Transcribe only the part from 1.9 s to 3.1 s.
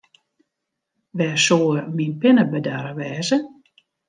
myn pinne bedarre